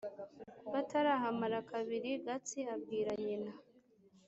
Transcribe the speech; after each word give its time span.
Batarahamara 0.71 1.57
kabiri, 1.71 2.09
Gatsi 2.25 2.59
abwira 2.75 3.11
nyina 3.23 3.51